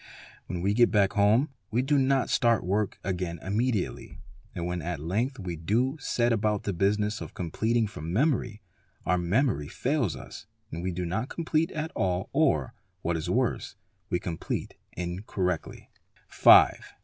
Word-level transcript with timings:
When 0.47 0.61
we 0.61 0.73
get— 0.73 0.89
back 0.91 1.13
home 1.13 1.49
we 1.69 1.83
do 1.83 1.95
not 1.99 2.31
start 2.31 2.63
work 2.63 2.97
again 3.03 3.37
immediately 3.43 4.17
and 4.55 4.65
when 4.65 4.81
at 4.81 4.99
length— 4.99 5.37
we 5.39 5.55
do 5.55 5.95
set 5.99 6.33
about 6.33 6.63
the 6.63 6.73
business 6.73 7.21
"of 7.21 7.35
completing 7.35 7.85
from 7.85 8.11
memory'', 8.11 8.63
our 9.05 9.19
memory 9.19 9.67
fails 9.67 10.15
us 10.15 10.47
and 10.71 10.81
we 10.81 10.91
do 10.91 11.05
not 11.05 11.29
complete 11.29 11.69
at 11.73 11.91
all 11.91 12.31
or, 12.33 12.73
what 13.03 13.15
1s 13.15 13.29
worse, 13.29 13.75
we 14.09 14.19
"aa 14.19 14.65
incorrectly 14.97 15.91
8, 16.31 16.31
¢ 16.31 16.33
5. 16.33 16.83